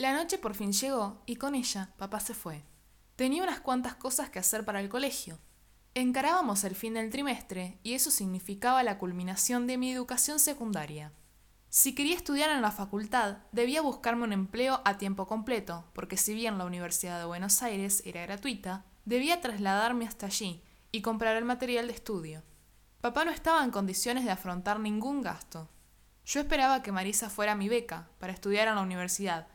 [0.00, 2.64] La noche por fin llegó y con ella papá se fue.
[3.16, 5.38] Tenía unas cuantas cosas que hacer para el colegio.
[5.92, 11.12] Encarábamos el fin del trimestre y eso significaba la culminación de mi educación secundaria.
[11.68, 16.32] Si quería estudiar en la facultad, debía buscarme un empleo a tiempo completo, porque si
[16.32, 21.44] bien la Universidad de Buenos Aires era gratuita, debía trasladarme hasta allí y comprar el
[21.44, 22.42] material de estudio.
[23.02, 25.68] Papá no estaba en condiciones de afrontar ningún gasto.
[26.24, 29.46] Yo esperaba que Marisa fuera mi beca para estudiar en la universidad,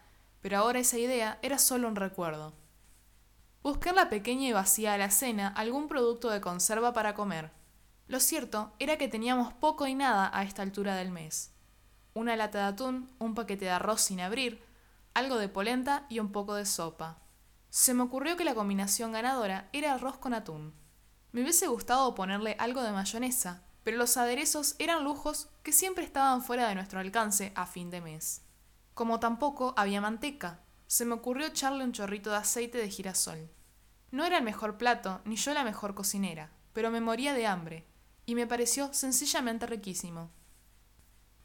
[0.46, 2.54] pero ahora esa idea era solo un recuerdo.
[3.64, 7.50] Busqué en la pequeña y vacía alacena algún producto de conserva para comer.
[8.06, 11.52] Lo cierto era que teníamos poco y nada a esta altura del mes.
[12.14, 14.64] Una lata de atún, un paquete de arroz sin abrir,
[15.16, 17.18] algo de polenta y un poco de sopa.
[17.72, 20.76] Se me ocurrió que la combinación ganadora era arroz con atún.
[21.32, 26.44] Me hubiese gustado ponerle algo de mayonesa, pero los aderezos eran lujos que siempre estaban
[26.44, 28.45] fuera de nuestro alcance a fin de mes.
[28.96, 33.52] Como tampoco había manteca, se me ocurrió echarle un chorrito de aceite de girasol.
[34.10, 37.86] No era el mejor plato, ni yo la mejor cocinera, pero me moría de hambre,
[38.26, 40.32] y me pareció sencillamente riquísimo.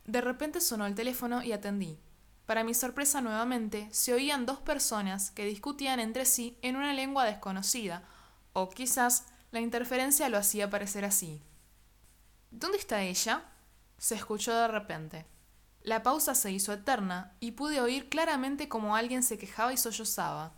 [0.04, 1.98] De repente sonó el teléfono y atendí.
[2.46, 7.24] Para mi sorpresa nuevamente, se oían dos personas que discutían entre sí en una lengua
[7.24, 8.04] desconocida,
[8.52, 11.42] o quizás la interferencia lo hacía parecer así.
[12.52, 13.42] ¿Dónde está ella?
[13.98, 15.26] se escuchó de repente.
[15.82, 20.52] La pausa se hizo eterna y pude oír claramente como alguien se quejaba y sollozaba.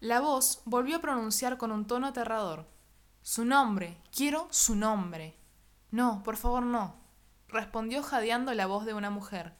[0.00, 2.68] La voz volvió a pronunciar con un tono aterrador.
[3.22, 5.38] Su nombre, quiero su nombre.
[5.90, 6.96] No, por favor, no,
[7.48, 9.54] respondió jadeando la voz de una mujer.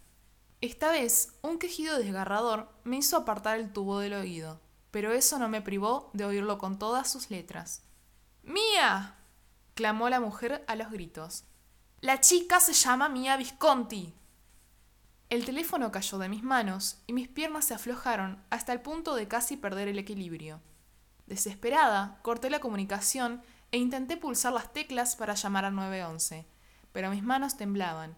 [0.61, 5.49] Esta vez, un quejido desgarrador me hizo apartar el tubo del oído, pero eso no
[5.49, 7.83] me privó de oírlo con todas sus letras.
[8.43, 9.17] ¡Mía!
[9.75, 11.45] clamó la mujer a los gritos.
[12.01, 14.15] La chica se llama Mía Visconti.
[15.29, 19.27] El teléfono cayó de mis manos y mis piernas se aflojaron hasta el punto de
[19.27, 20.61] casi perder el equilibrio.
[21.27, 26.47] Desesperada, corté la comunicación e intenté pulsar las teclas para llamar al 911,
[26.93, 28.17] pero mis manos temblaban.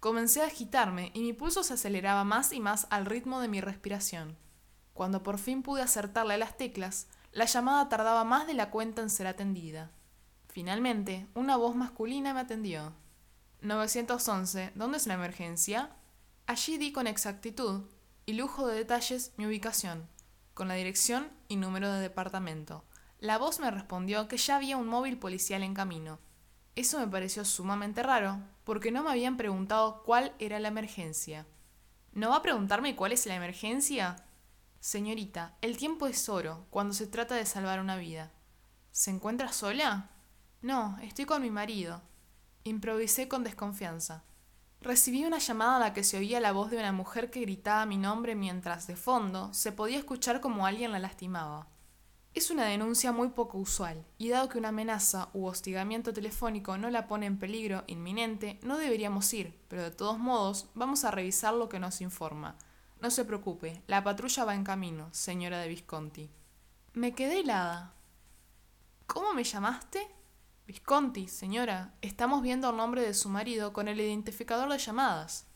[0.00, 3.60] Comencé a agitarme y mi pulso se aceleraba más y más al ritmo de mi
[3.60, 4.36] respiración.
[4.92, 9.02] Cuando por fin pude acertarle a las teclas, la llamada tardaba más de la cuenta
[9.02, 9.92] en ser atendida.
[10.48, 12.92] Finalmente, una voz masculina me atendió.
[13.60, 15.90] 911, ¿dónde es la emergencia?
[16.50, 17.82] Allí di con exactitud
[18.26, 20.08] y lujo de detalles mi ubicación,
[20.52, 22.84] con la dirección y número de departamento.
[23.20, 26.18] La voz me respondió que ya había un móvil policial en camino.
[26.74, 31.46] Eso me pareció sumamente raro, porque no me habían preguntado cuál era la emergencia.
[32.14, 34.16] ¿No va a preguntarme cuál es la emergencia?
[34.80, 38.32] Señorita, el tiempo es oro cuando se trata de salvar una vida.
[38.90, 40.10] ¿Se encuentra sola?
[40.62, 42.02] No, estoy con mi marido.
[42.64, 44.24] Improvisé con desconfianza.
[44.82, 47.84] Recibí una llamada a la que se oía la voz de una mujer que gritaba
[47.84, 51.66] mi nombre mientras, de fondo, se podía escuchar como alguien la lastimaba.
[52.32, 56.88] Es una denuncia muy poco usual, y dado que una amenaza u hostigamiento telefónico no
[56.88, 61.52] la pone en peligro inminente, no deberíamos ir, pero de todos modos vamos a revisar
[61.52, 62.56] lo que nos informa.
[63.02, 66.30] No se preocupe, la patrulla va en camino, señora de Visconti.
[66.94, 67.92] Me quedé helada.
[69.06, 70.08] ¿Cómo me llamaste?
[70.70, 75.48] Visconti, señora, estamos viendo el nombre de su marido con el identificador de llamadas.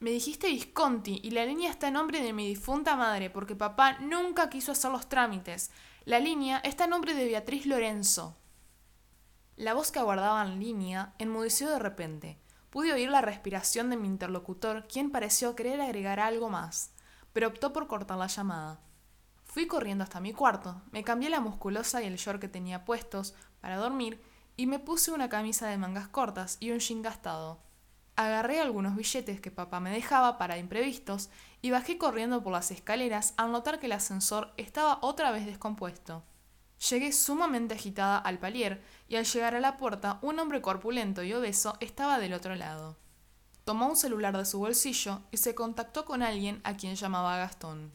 [0.00, 3.96] Me dijiste Visconti y la línea está en nombre de mi difunta madre porque papá
[4.00, 5.70] nunca quiso hacer los trámites.
[6.04, 8.36] La línea está en nombre de Beatriz Lorenzo.
[9.54, 12.40] La voz que aguardaba en línea enmudeció de repente.
[12.68, 16.90] Pude oír la respiración de mi interlocutor, quien pareció querer agregar algo más,
[17.32, 18.80] pero optó por cortar la llamada.
[19.44, 23.36] Fui corriendo hasta mi cuarto, me cambié la musculosa y el short que tenía puestos
[23.60, 24.20] para dormir
[24.56, 27.58] y me puse una camisa de mangas cortas y un jean gastado.
[28.16, 31.28] Agarré algunos billetes que papá me dejaba para imprevistos
[31.60, 36.24] y bajé corriendo por las escaleras al notar que el ascensor estaba otra vez descompuesto.
[36.90, 41.32] Llegué sumamente agitada al palier y al llegar a la puerta un hombre corpulento y
[41.34, 42.96] obeso estaba del otro lado.
[43.64, 47.92] Tomó un celular de su bolsillo y se contactó con alguien a quien llamaba Gastón.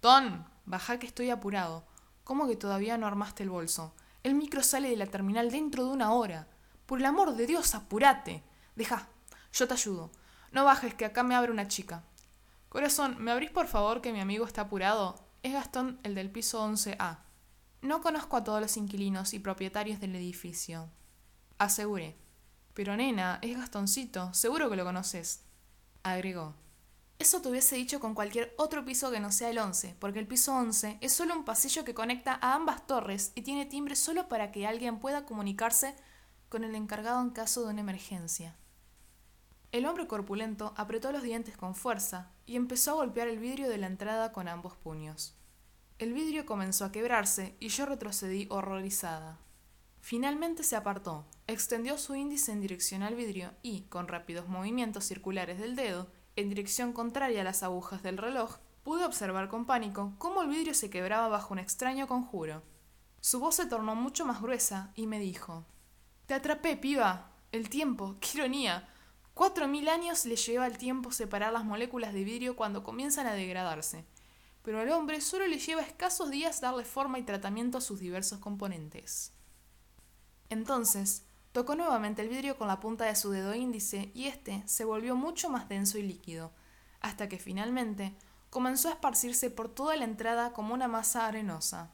[0.00, 1.86] Ton, baja que estoy apurado.
[2.24, 3.94] ¿Cómo que todavía no armaste el bolso?
[4.22, 6.48] El micro sale de la terminal dentro de una hora.
[6.86, 8.42] Por el amor de Dios, apúrate.
[8.74, 9.08] Deja,
[9.52, 10.10] yo te ayudo.
[10.52, 12.04] No bajes, que acá me abre una chica.
[12.68, 15.14] Corazón, ¿me abrís por favor que mi amigo está apurado?
[15.42, 17.18] Es Gastón, el del piso 11A.
[17.80, 20.90] No conozco a todos los inquilinos y propietarios del edificio.
[21.58, 22.16] Aseguré.
[22.74, 25.44] Pero nena, es Gastoncito, seguro que lo conoces.
[26.02, 26.54] Agregó.
[27.18, 30.28] Eso te hubiese dicho con cualquier otro piso que no sea el 11, porque el
[30.28, 34.28] piso 11 es solo un pasillo que conecta a ambas torres y tiene timbre solo
[34.28, 35.96] para que alguien pueda comunicarse
[36.48, 38.56] con el encargado en caso de una emergencia.
[39.72, 43.78] El hombre corpulento apretó los dientes con fuerza y empezó a golpear el vidrio de
[43.78, 45.34] la entrada con ambos puños.
[45.98, 49.38] El vidrio comenzó a quebrarse y yo retrocedí horrorizada.
[50.00, 55.58] Finalmente se apartó, extendió su índice en dirección al vidrio y, con rápidos movimientos circulares
[55.58, 56.08] del dedo,
[56.40, 60.72] en dirección contraria a las agujas del reloj, pude observar con pánico cómo el vidrio
[60.72, 62.62] se quebraba bajo un extraño conjuro.
[63.20, 65.66] Su voz se tornó mucho más gruesa y me dijo
[66.26, 67.32] Te atrapé, piba.
[67.50, 68.16] El tiempo.
[68.20, 68.88] ¡Qué ironía!
[69.34, 73.34] Cuatro mil años le lleva al tiempo separar las moléculas de vidrio cuando comienzan a
[73.34, 74.04] degradarse,
[74.62, 78.38] pero al hombre solo le lleva escasos días darle forma y tratamiento a sus diversos
[78.38, 79.32] componentes.
[80.50, 81.24] Entonces,
[81.58, 85.16] tocó nuevamente el vidrio con la punta de su dedo índice y éste se volvió
[85.16, 86.52] mucho más denso y líquido,
[87.00, 88.14] hasta que finalmente
[88.48, 91.90] comenzó a esparcirse por toda la entrada como una masa arenosa.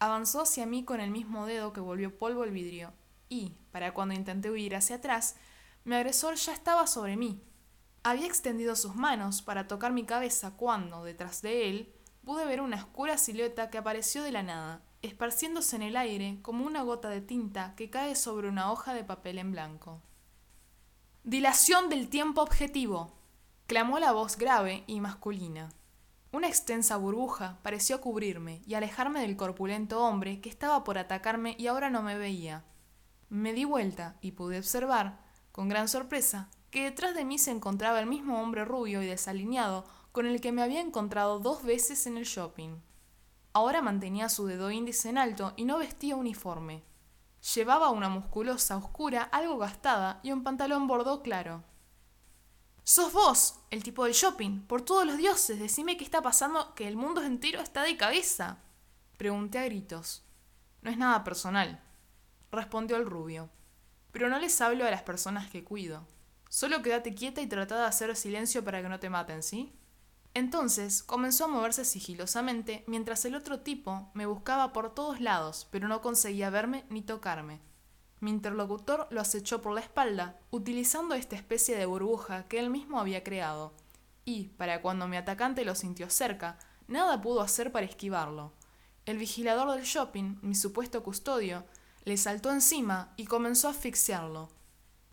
[0.00, 2.92] Avanzó hacia mí con el mismo dedo que volvió polvo el vidrio,
[3.28, 5.36] y, para cuando intenté huir hacia atrás,
[5.84, 7.40] mi agresor ya estaba sobre mí.
[8.02, 11.94] Había extendido sus manos para tocar mi cabeza cuando, detrás de él,
[12.24, 16.64] pude ver una oscura silueta que apareció de la nada esparciéndose en el aire como
[16.66, 20.02] una gota de tinta que cae sobre una hoja de papel en blanco.
[21.24, 23.12] Dilación del tiempo objetivo,
[23.66, 25.68] clamó la voz grave y masculina.
[26.32, 31.66] Una extensa burbuja pareció cubrirme y alejarme del corpulento hombre que estaba por atacarme y
[31.66, 32.64] ahora no me veía.
[33.28, 35.20] Me di vuelta y pude observar,
[35.52, 39.84] con gran sorpresa, que detrás de mí se encontraba el mismo hombre rubio y desalineado
[40.12, 42.76] con el que me había encontrado dos veces en el shopping.
[43.52, 46.82] Ahora mantenía su dedo índice en alto y no vestía uniforme.
[47.54, 51.64] Llevaba una musculosa oscura algo gastada y un pantalón bordó claro.
[52.84, 54.62] ¡Sos vos, el tipo del shopping!
[54.62, 58.58] Por todos los dioses, decime qué está pasando, que el mundo entero está de cabeza.
[59.16, 60.24] Pregunté a gritos.
[60.80, 61.82] No es nada personal,
[62.50, 63.50] respondió el rubio.
[64.10, 66.06] Pero no les hablo a las personas que cuido.
[66.48, 69.77] Solo quédate quieta y trata de hacer silencio para que no te maten, ¿sí?
[70.38, 75.88] Entonces comenzó a moverse sigilosamente mientras el otro tipo me buscaba por todos lados, pero
[75.88, 77.60] no conseguía verme ni tocarme.
[78.20, 83.00] Mi interlocutor lo acechó por la espalda, utilizando esta especie de burbuja que él mismo
[83.00, 83.74] había creado,
[84.24, 88.52] y, para cuando mi atacante lo sintió cerca, nada pudo hacer para esquivarlo.
[89.06, 91.64] El vigilador del shopping, mi supuesto custodio,
[92.04, 94.50] le saltó encima y comenzó a asfixiarlo.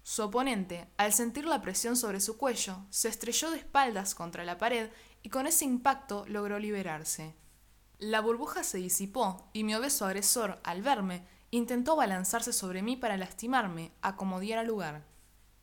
[0.07, 4.60] Su oponente, al sentir la presión sobre su cuello, se estrelló de espaldas contra la
[4.60, 4.92] pared
[5.25, 7.33] y con ese impacto logró liberarse.
[7.98, 13.18] La burbuja se disipó y mi obeso agresor, al verme, intentó balanzarse sobre mí para
[13.18, 15.04] lastimarme, a como lugar.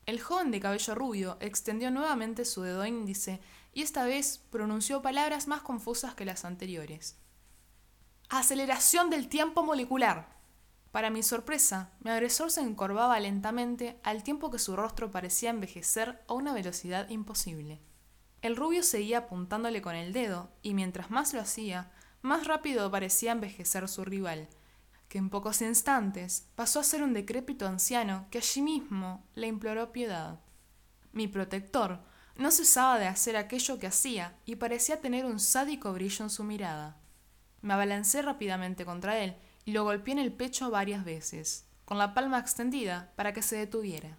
[0.04, 3.40] El joven de cabello rubio extendió nuevamente su dedo índice
[3.72, 7.20] y esta vez pronunció palabras más confusas que las anteriores.
[8.30, 10.40] Aceleración del tiempo molecular.
[10.90, 16.20] Para mi sorpresa, mi agresor se encorvaba lentamente al tiempo que su rostro parecía envejecer
[16.26, 17.80] a una velocidad imposible.
[18.42, 21.92] El rubio seguía apuntándole con el dedo, y mientras más lo hacía,
[22.22, 24.48] más rápido parecía envejecer su rival,
[25.08, 29.92] que en pocos instantes pasó a ser un decrépito anciano que allí mismo le imploró
[29.92, 30.40] piedad.
[31.12, 32.00] Mi protector
[32.36, 36.42] no cesaba de hacer aquello que hacía y parecía tener un sádico brillo en su
[36.42, 36.96] mirada.
[37.60, 42.14] Me abalancé rápidamente contra él y lo golpeé en el pecho varias veces, con la
[42.14, 44.18] palma extendida para que se detuviera.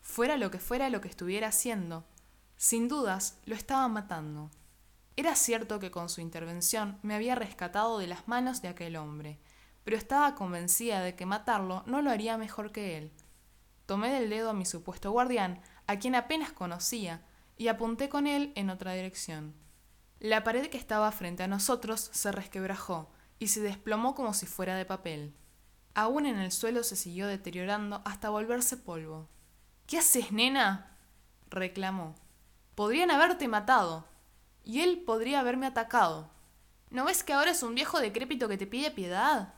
[0.00, 2.04] Fuera lo que fuera lo que estuviera haciendo,
[2.56, 4.50] sin dudas, lo estaba matando.
[5.16, 9.38] Era cierto que con su intervención me había rescatado de las manos de aquel hombre,
[9.84, 13.12] pero estaba convencida de que matarlo no lo haría mejor que él.
[13.86, 17.22] Tomé del dedo a mi supuesto guardián, a quien apenas conocía,
[17.56, 19.54] y apunté con él en otra dirección.
[20.18, 24.74] La pared que estaba frente a nosotros se resquebrajó y se desplomó como si fuera
[24.74, 25.34] de papel.
[25.94, 29.28] Aún en el suelo se siguió deteriorando hasta volverse polvo.
[29.86, 30.96] ¿Qué haces, nena?
[31.50, 32.16] reclamó.
[32.74, 34.04] Podrían haberte matado.
[34.64, 36.30] Y él podría haberme atacado.
[36.90, 39.54] ¿No ves que ahora es un viejo decrépito que te pide piedad?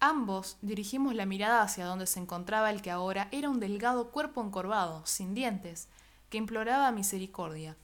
[0.00, 4.42] Ambos dirigimos la mirada hacia donde se encontraba el que ahora era un delgado cuerpo
[4.42, 5.88] encorvado, sin dientes,
[6.28, 7.76] que imploraba misericordia.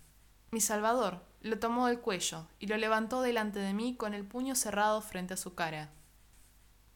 [0.50, 4.54] Mi salvador lo tomó del cuello y lo levantó delante de mí con el puño
[4.54, 5.90] cerrado frente a su cara.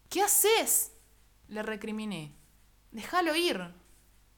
[0.09, 0.93] ¿Qué haces?
[1.49, 2.35] le recriminé.
[2.91, 3.73] Déjalo ir.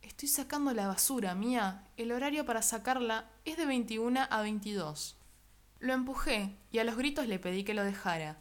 [0.06, 1.82] Estoy sacando la basura, mía.
[1.96, 5.16] El horario para sacarla es de 21 a 22.
[5.80, 8.38] Lo empujé y a los gritos le pedí que lo dejara.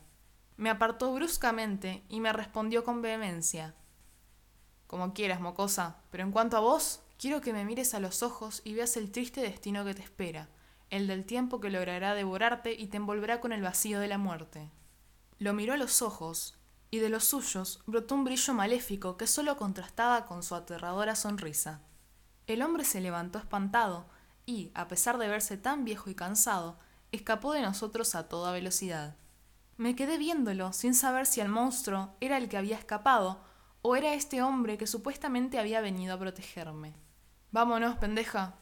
[0.57, 3.73] Me apartó bruscamente y me respondió con vehemencia.
[4.85, 8.61] Como quieras, mocosa, pero en cuanto a vos, quiero que me mires a los ojos
[8.63, 10.49] y veas el triste destino que te espera,
[10.91, 14.69] el del tiempo que logrará devorarte y te envolverá con el vacío de la muerte.
[15.39, 16.59] Lo miró a los ojos
[16.95, 21.81] y de los suyos brotó un brillo maléfico que solo contrastaba con su aterradora sonrisa.
[22.47, 24.05] El hombre se levantó espantado
[24.45, 26.79] y, a pesar de verse tan viejo y cansado,
[27.11, 29.17] escapó de nosotros a toda velocidad.
[29.75, 33.41] Me quedé viéndolo sin saber si el monstruo era el que había escapado
[33.81, 36.95] o era este hombre que supuestamente había venido a protegerme.
[37.51, 38.55] Vámonos, pendeja,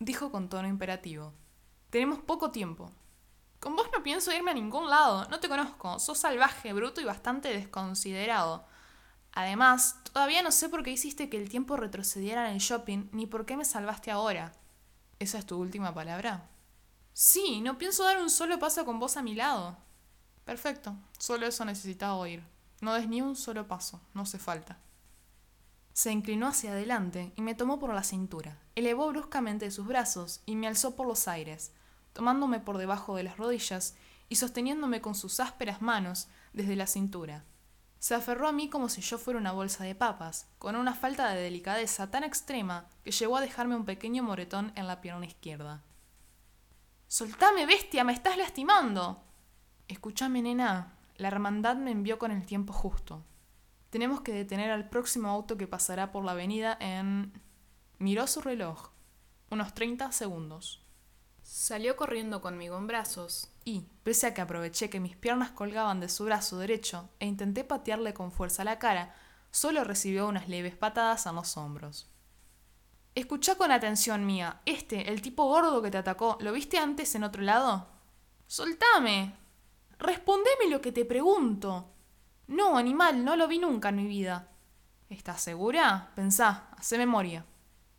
[0.00, 1.32] dijo con tono imperativo.
[1.90, 2.90] Tenemos poco tiempo.
[3.60, 7.04] Con vos no pienso irme a ningún lado, no te conozco, sos salvaje, bruto y
[7.04, 8.64] bastante desconsiderado.
[9.32, 13.26] Además, todavía no sé por qué hiciste que el tiempo retrocediera en el shopping, ni
[13.26, 14.52] por qué me salvaste ahora.
[15.18, 16.48] ¿Esa es tu última palabra?
[17.12, 19.76] Sí, no pienso dar un solo paso con vos a mi lado.
[20.44, 22.44] Perfecto, solo eso necesitaba oír.
[22.80, 24.78] No des ni un solo paso, no hace falta.
[25.92, 30.54] Se inclinó hacia adelante y me tomó por la cintura, elevó bruscamente sus brazos y
[30.54, 31.72] me alzó por los aires,
[32.18, 33.94] tomándome por debajo de las rodillas
[34.28, 37.44] y sosteniéndome con sus ásperas manos desde la cintura.
[38.00, 41.28] Se aferró a mí como si yo fuera una bolsa de papas, con una falta
[41.28, 45.84] de delicadeza tan extrema que llegó a dejarme un pequeño moretón en la pierna izquierda.
[47.06, 49.22] Soltame, bestia, me estás lastimando.
[49.86, 53.24] Escúchame, nena, la hermandad me envió con el tiempo justo.
[53.90, 57.40] Tenemos que detener al próximo auto que pasará por la avenida en...
[58.00, 58.90] Miró su reloj.
[59.50, 60.84] Unos 30 segundos.
[61.50, 66.10] Salió corriendo conmigo en brazos y, pese a que aproveché que mis piernas colgaban de
[66.10, 69.14] su brazo derecho e intenté patearle con fuerza la cara,
[69.50, 72.10] solo recibió unas leves patadas en los hombros.
[73.14, 74.60] Escucha con atención mía.
[74.66, 77.88] Este, el tipo gordo que te atacó, ¿lo viste antes en otro lado?
[78.46, 79.34] Soltame.
[79.98, 81.94] Respondeme lo que te pregunto.
[82.48, 84.50] No, animal, no lo vi nunca en mi vida.
[85.08, 86.10] ¿Estás segura?
[86.14, 87.46] Pensá, hace memoria.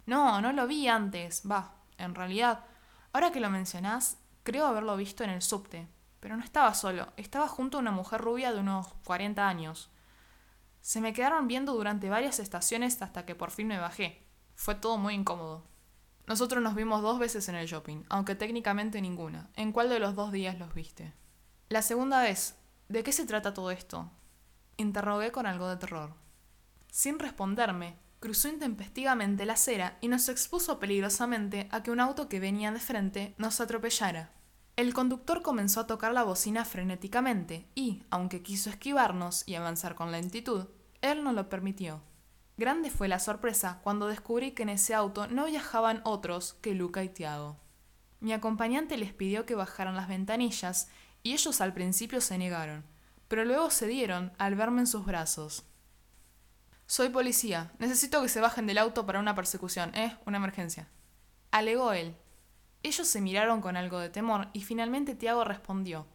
[0.06, 1.42] No, no lo vi antes.
[1.50, 2.64] Va, en realidad,
[3.14, 5.88] ahora que lo mencionás, creo haberlo visto en el subte.
[6.20, 9.90] Pero no estaba solo, estaba junto a una mujer rubia de unos 40 años.
[10.82, 14.26] Se me quedaron viendo durante varias estaciones hasta que por fin me bajé.
[14.56, 15.64] Fue todo muy incómodo.
[16.28, 19.50] Nosotros nos vimos dos veces en el shopping, aunque técnicamente ninguna.
[19.56, 21.14] ¿En cuál de los dos días los viste?
[21.70, 22.56] La segunda vez.
[22.88, 24.12] ¿De qué se trata todo esto?
[24.78, 26.14] Interrogué con algo de terror.
[26.92, 32.40] Sin responderme, cruzó intempestivamente la acera y nos expuso peligrosamente a que un auto que
[32.40, 34.32] venía de frente nos atropellara.
[34.76, 40.12] El conductor comenzó a tocar la bocina frenéticamente y, aunque quiso esquivarnos y avanzar con
[40.12, 40.68] lentitud,
[41.02, 42.02] él no lo permitió.
[42.58, 47.04] Grande fue la sorpresa cuando descubrí que en ese auto no viajaban otros que Luca
[47.04, 47.58] y Tiago.
[48.20, 50.90] Mi acompañante les pidió que bajaran las ventanillas
[51.24, 52.84] y ellos al principio se negaron,
[53.30, 55.69] pero luego cedieron al verme en sus brazos.
[56.90, 57.72] Soy policía.
[57.78, 60.18] Necesito que se bajen del auto para una persecución, ¿eh?
[60.26, 60.88] Una emergencia.
[61.52, 62.16] Alegó él.
[62.82, 66.08] Ellos se miraron con algo de temor y finalmente Tiago respondió.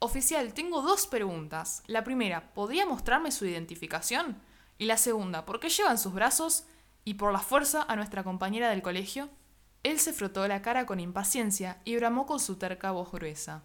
[0.00, 1.84] Oficial, tengo dos preguntas.
[1.86, 4.42] La primera, ¿podría mostrarme su identificación?
[4.76, 6.66] Y la segunda, ¿por qué lleva en sus brazos
[7.04, 9.28] y por la fuerza a nuestra compañera del colegio?
[9.84, 13.62] Él se frotó la cara con impaciencia y bramó con su terca voz gruesa.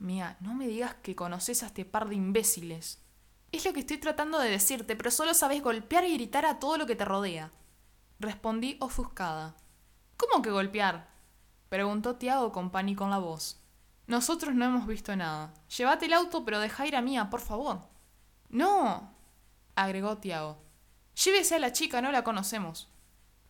[0.00, 2.98] Mía, no me digas que conoces a este par de imbéciles.
[3.54, 6.76] Es lo que estoy tratando de decirte, pero solo sabes golpear y gritar a todo
[6.76, 7.52] lo que te rodea.
[8.18, 9.54] Respondí ofuscada.
[10.16, 11.06] ¿Cómo que golpear?
[11.68, 13.60] Preguntó Tiago con pánico en la voz.
[14.08, 15.54] Nosotros no hemos visto nada.
[15.68, 17.82] Llévate el auto, pero deja ir a Mía, por favor.
[18.48, 19.14] No,
[19.76, 20.58] agregó Tiago.
[21.24, 22.88] Llévese a la chica, no la conocemos.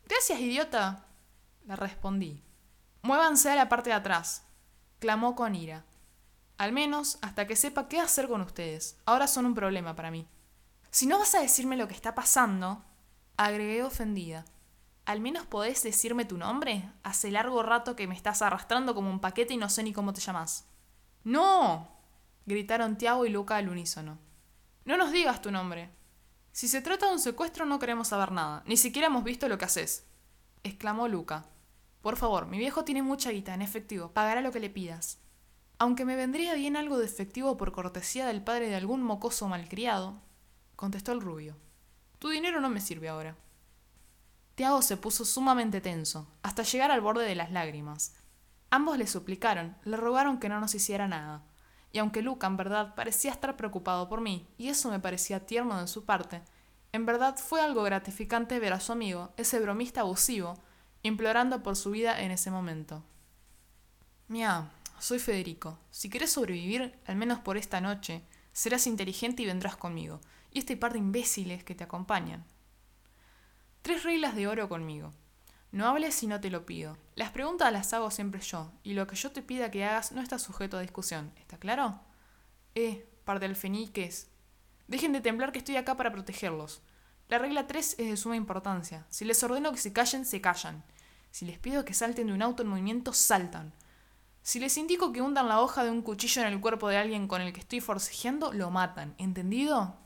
[0.05, 1.07] Gracias, idiota,
[1.65, 2.43] le respondí.
[3.01, 4.45] Muévanse a la parte de atrás,
[4.99, 5.87] clamó con ira.
[6.57, 8.97] Al menos hasta que sepa qué hacer con ustedes.
[9.07, 10.29] Ahora son un problema para mí.
[10.91, 12.85] Si no vas a decirme lo que está pasando,
[13.37, 14.45] agregué ofendida.
[15.05, 16.89] ¿Al menos podés decirme tu nombre?
[17.03, 20.13] Hace largo rato que me estás arrastrando como un paquete y no sé ni cómo
[20.13, 20.67] te llamas.
[21.25, 21.89] ¡No!
[22.47, 24.19] gritaron Tiago y Luca al unísono.
[24.85, 25.91] No nos digas tu nombre.
[26.53, 29.59] Si se trata de un secuestro no queremos saber nada, ni siquiera hemos visto lo
[29.59, 30.07] que haces.
[30.63, 31.47] exclamó Luca.
[32.01, 35.19] Por favor, mi viejo tiene mucha guita en efectivo, pagará lo que le pidas.
[35.79, 40.21] Aunque me vendría bien algo de efectivo por cortesía del padre de algún mocoso malcriado,
[40.77, 41.57] contestó el rubio.
[42.19, 43.37] Tu dinero no me sirve ahora.
[44.55, 48.15] Tiago se puso sumamente tenso, hasta llegar al borde de las lágrimas.
[48.71, 51.45] Ambos le suplicaron, le rogaron que no nos hiciera nada,
[51.91, 55.81] y aunque Luca en verdad parecía estar preocupado por mí, y eso me parecía tierno
[55.81, 56.43] de su parte,
[56.93, 60.55] en verdad fue algo gratificante ver a su amigo, ese bromista abusivo,
[61.03, 63.03] implorando por su vida en ese momento.
[64.29, 65.79] Mia, soy Federico.
[65.91, 68.23] Si quieres sobrevivir, al menos por esta noche,
[68.53, 70.21] serás inteligente y vendrás conmigo,
[70.51, 72.45] y este par de imbéciles que te acompañan.
[73.83, 75.13] Tres reglas de oro conmigo.
[75.73, 76.97] No hables si no te lo pido.
[77.17, 80.23] Las preguntas las hago siempre yo, y lo que yo te pida que hagas no
[80.23, 81.33] está sujeto a discusión.
[81.37, 82.01] ¿Está claro?
[82.75, 84.29] Eh, par de alfeniques.
[84.87, 86.83] Dejen de temblar que estoy acá para protegerlos.
[87.29, 89.07] La regla 3 es de suma importancia.
[89.11, 90.85] Si les ordeno que se callen, se callan.
[91.31, 93.73] Si les pido que salten de un auto en movimiento, saltan.
[94.45, 97.29] Si les indico que hundan la hoja de un cuchillo en el cuerpo de alguien
[97.29, 99.15] con el que estoy forcejeando, lo matan.
[99.17, 99.97] ¿Entendido?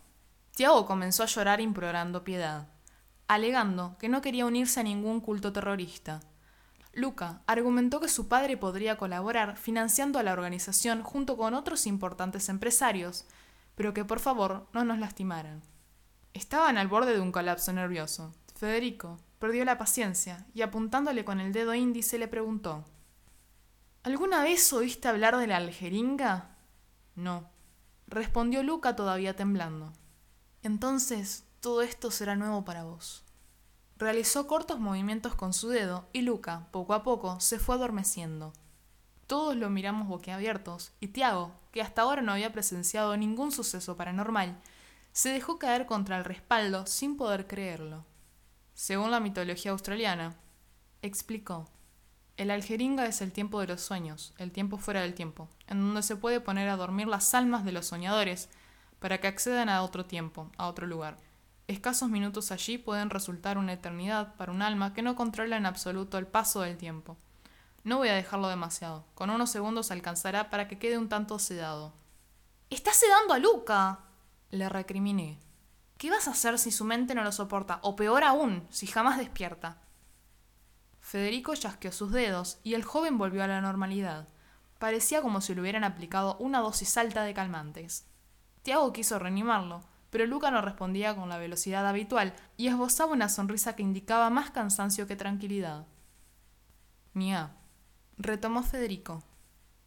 [0.54, 2.68] Tiago comenzó a llorar implorando piedad,
[3.26, 6.20] alegando que no quería unirse a ningún culto terrorista.
[6.92, 12.48] Luca argumentó que su padre podría colaborar financiando a la organización junto con otros importantes
[12.48, 13.26] empresarios,
[13.74, 15.62] pero que por favor no nos lastimaran.
[16.32, 18.32] Estaban al borde de un colapso nervioso.
[18.54, 22.84] Federico perdió la paciencia y apuntándole con el dedo índice le preguntó
[24.08, 26.56] ¿Alguna vez oíste hablar de la aljeringa?
[27.14, 27.50] No,
[28.06, 29.92] respondió Luca todavía temblando.
[30.62, 33.22] Entonces todo esto será nuevo para vos.
[33.98, 38.54] Realizó cortos movimientos con su dedo y Luca, poco a poco, se fue adormeciendo.
[39.26, 44.58] Todos lo miramos boquiabiertos y Tiago, que hasta ahora no había presenciado ningún suceso paranormal,
[45.12, 48.06] se dejó caer contra el respaldo sin poder creerlo.
[48.72, 50.34] Según la mitología australiana,
[51.02, 51.68] explicó,
[52.38, 56.02] el aljeringa es el tiempo de los sueños, el tiempo fuera del tiempo, en donde
[56.02, 58.48] se puede poner a dormir las almas de los soñadores
[59.00, 61.18] para que accedan a otro tiempo, a otro lugar.
[61.66, 66.16] Escasos minutos allí pueden resultar una eternidad para un alma que no controla en absoluto
[66.16, 67.16] el paso del tiempo.
[67.82, 69.04] No voy a dejarlo demasiado.
[69.14, 71.92] Con unos segundos alcanzará para que quede un tanto sedado.
[72.70, 73.98] ¡Estás sedando a Luca!
[74.50, 75.38] Le recriminé.
[75.98, 77.80] ¿Qué vas a hacer si su mente no lo soporta?
[77.82, 79.78] O peor aún, si jamás despierta.
[81.08, 84.28] Federico chasqueó sus dedos y el joven volvió a la normalidad.
[84.78, 88.04] Parecía como si le hubieran aplicado una dosis alta de calmantes.
[88.60, 93.74] Tiago quiso reanimarlo, pero Luca no respondía con la velocidad habitual y esbozaba una sonrisa
[93.74, 95.86] que indicaba más cansancio que tranquilidad.
[97.14, 97.56] Mía,
[98.18, 99.24] retomó Federico.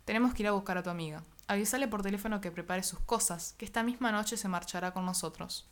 [0.05, 1.21] Tenemos que ir a buscar a tu amiga.
[1.45, 5.69] Avísale por teléfono que prepare sus cosas, que esta misma noche se marchará con nosotros.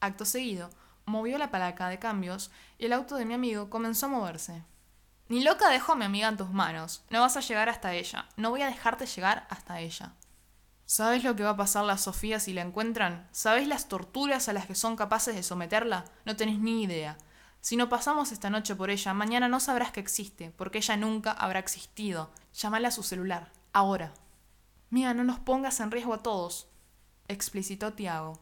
[0.00, 0.70] Acto seguido,
[1.04, 4.64] movió la palanca de cambios y el auto de mi amigo comenzó a moverse.
[5.28, 7.04] Ni loca dejo a mi amiga en tus manos.
[7.10, 8.26] No vas a llegar hasta ella.
[8.36, 10.12] No voy a dejarte llegar hasta ella.
[10.84, 13.26] ¿Sabes lo que va a pasarle a Sofía si la encuentran?
[13.32, 16.04] ¿Sabes las torturas a las que son capaces de someterla?
[16.24, 17.18] No tenés ni idea.
[17.60, 21.32] Si no pasamos esta noche por ella, mañana no sabrás que existe, porque ella nunca
[21.32, 22.30] habrá existido.
[22.54, 24.12] Llámala a su celular, ahora.
[24.90, 26.68] Mía, no nos pongas en riesgo a todos,
[27.26, 28.38] explicitó Tiago.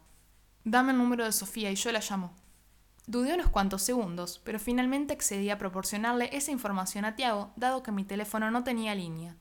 [0.63, 2.35] Dame el número de Sofía y yo la llamo.
[3.07, 7.91] Dudé unos cuantos segundos, pero finalmente accedí a proporcionarle esa información a Tiago, dado que
[7.91, 9.35] mi teléfono no tenía línea.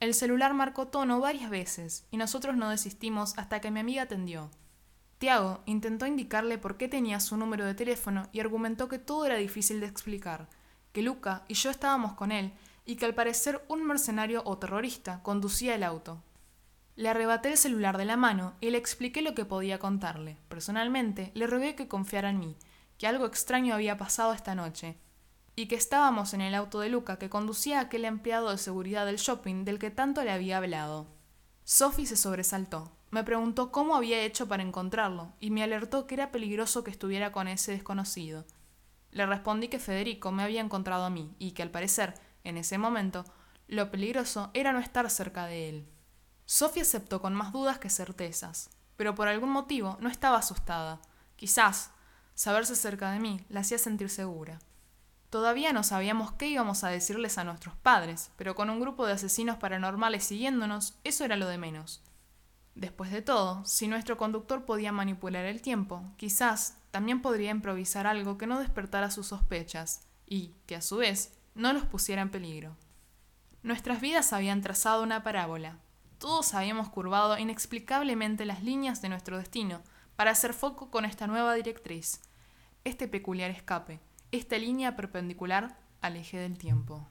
[0.00, 4.50] El celular marcó tono varias veces y nosotros no desistimos hasta que mi amiga atendió.
[5.18, 9.36] Tiago intentó indicarle por qué tenía su número de teléfono y argumentó que todo era
[9.36, 10.48] difícil de explicar,
[10.92, 12.52] que Luca y yo estábamos con él
[12.86, 16.22] y que al parecer un mercenario o terrorista conducía el auto.
[16.96, 20.38] Le arrebaté el celular de la mano y le expliqué lo que podía contarle.
[20.48, 22.56] Personalmente, le rogué que confiara en mí,
[23.06, 24.98] algo extraño había pasado esta noche,
[25.56, 29.06] y que estábamos en el auto de Luca que conducía a aquel empleado de seguridad
[29.06, 31.06] del shopping del que tanto le había hablado.
[31.64, 32.92] Sophie se sobresaltó.
[33.10, 37.30] Me preguntó cómo había hecho para encontrarlo y me alertó que era peligroso que estuviera
[37.30, 38.44] con ese desconocido.
[39.12, 42.76] Le respondí que Federico me había encontrado a mí y que al parecer, en ese
[42.76, 43.24] momento,
[43.68, 45.88] lo peligroso era no estar cerca de él.
[46.44, 51.00] Sophie aceptó con más dudas que certezas, pero por algún motivo no estaba asustada.
[51.36, 51.92] Quizás,
[52.34, 54.58] saberse cerca de mí la hacía sentir segura.
[55.30, 59.14] Todavía no sabíamos qué íbamos a decirles a nuestros padres, pero con un grupo de
[59.14, 62.02] asesinos paranormales siguiéndonos, eso era lo de menos.
[62.74, 68.38] Después de todo, si nuestro conductor podía manipular el tiempo, quizás también podría improvisar algo
[68.38, 72.76] que no despertara sus sospechas y que a su vez no los pusiera en peligro.
[73.62, 75.78] Nuestras vidas habían trazado una parábola.
[76.18, 79.82] Todos habíamos curvado inexplicablemente las líneas de nuestro destino
[80.16, 82.20] para hacer foco con esta nueva directriz,
[82.84, 84.00] este peculiar escape
[84.34, 87.06] esta línea perpendicular al eje del tiempo.